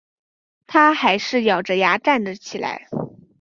[0.65, 2.87] 她还是咬著牙站起身